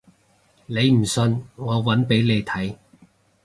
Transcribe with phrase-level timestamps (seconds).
[0.65, 2.75] 你唔信我搵俾你睇